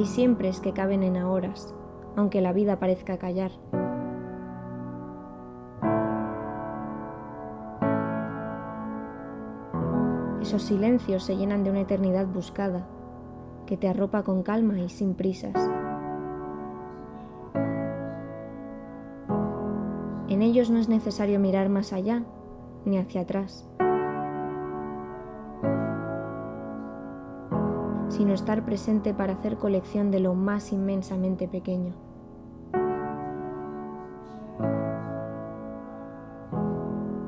[0.00, 1.74] Hay siempre que caben en ahoras,
[2.16, 3.50] aunque la vida parezca callar.
[10.40, 12.86] Esos silencios se llenan de una eternidad buscada,
[13.66, 15.70] que te arropa con calma y sin prisas.
[20.30, 22.22] En ellos no es necesario mirar más allá
[22.86, 23.68] ni hacia atrás,
[28.20, 31.94] sino estar presente para hacer colección de lo más inmensamente pequeño.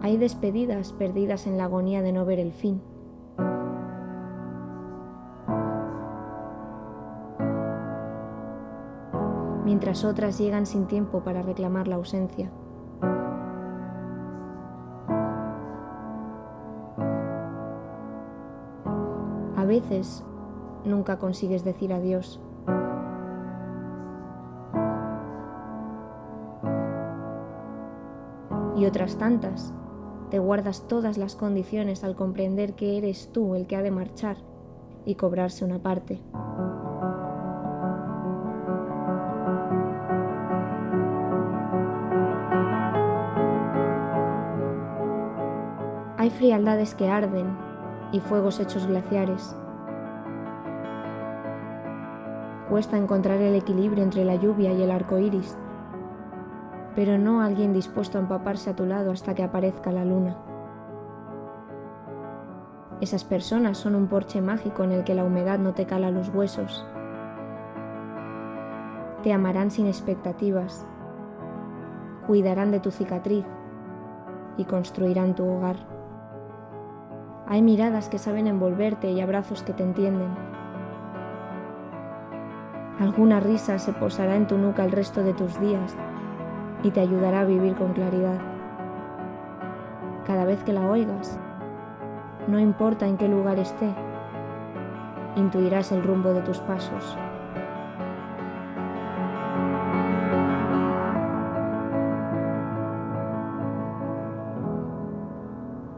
[0.00, 2.80] Hay despedidas perdidas en la agonía de no ver el fin.
[9.66, 12.50] mientras otras llegan sin tiempo para reclamar la ausencia.
[19.54, 20.24] A veces
[20.84, 22.40] nunca consigues decir adiós.
[28.76, 29.72] Y otras tantas,
[30.30, 34.36] te guardas todas las condiciones al comprender que eres tú el que ha de marchar
[35.04, 36.20] y cobrarse una parte.
[46.18, 47.56] Hay frialdades que arden
[48.12, 49.56] y fuegos hechos glaciares.
[52.68, 55.56] Cuesta encontrar el equilibrio entre la lluvia y el arco iris,
[56.94, 60.36] pero no alguien dispuesto a empaparse a tu lado hasta que aparezca la luna.
[63.00, 66.28] Esas personas son un porche mágico en el que la humedad no te cala los
[66.28, 66.84] huesos.
[69.22, 70.84] Te amarán sin expectativas,
[72.26, 73.46] cuidarán de tu cicatriz
[74.58, 75.76] y construirán tu hogar.
[77.46, 80.57] Hay miradas que saben envolverte y abrazos que te entienden.
[83.00, 85.94] Alguna risa se posará en tu nuca el resto de tus días
[86.82, 88.40] y te ayudará a vivir con claridad.
[90.26, 91.38] Cada vez que la oigas,
[92.48, 93.94] no importa en qué lugar esté,
[95.36, 97.16] intuirás el rumbo de tus pasos.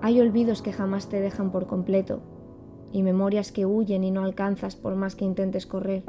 [0.00, 2.20] Hay olvidos que jamás te dejan por completo
[2.92, 6.04] y memorias que huyen y no alcanzas por más que intentes correr.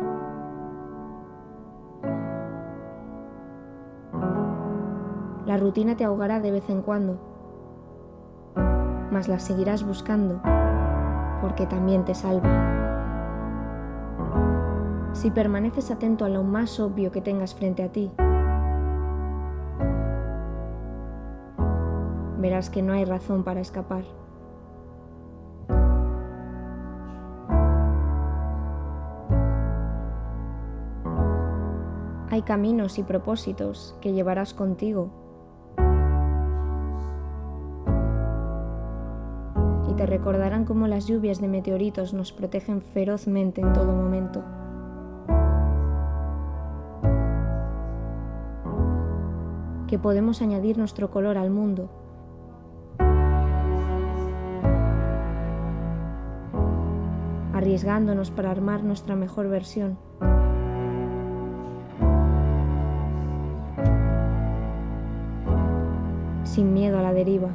[5.46, 7.20] La rutina te ahogará de vez en cuando,
[9.12, 10.42] mas la seguirás buscando
[11.40, 12.50] porque también te salva.
[15.14, 18.12] Si permaneces atento a lo más obvio que tengas frente a ti,
[22.40, 24.04] verás que no hay razón para escapar.
[32.32, 35.25] Hay caminos y propósitos que llevarás contigo
[39.98, 44.44] te recordarán cómo las lluvias de meteoritos nos protegen ferozmente en todo momento.
[49.88, 51.90] Que podemos añadir nuestro color al mundo
[57.54, 59.98] arriesgándonos para armar nuestra mejor versión.
[66.44, 67.50] Sin miedo a la deriva.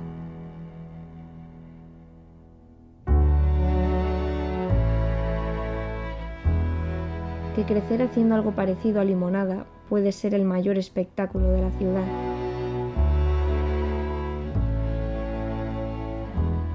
[7.55, 12.05] Que crecer haciendo algo parecido a limonada puede ser el mayor espectáculo de la ciudad.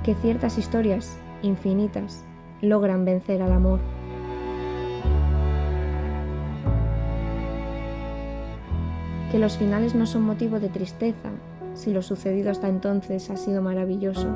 [0.04, 2.26] Que ciertas historias infinitas
[2.62, 3.80] logran vencer al amor.
[9.32, 11.32] Que los finales no son motivo de tristeza
[11.74, 14.28] si lo sucedido hasta entonces ha sido maravilloso.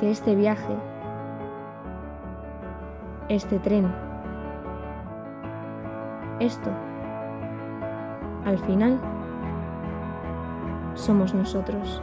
[0.00, 0.74] Que este viaje,
[3.28, 3.92] este tren,
[6.40, 6.70] esto,
[8.44, 9.00] al final,
[10.94, 12.02] somos nosotros.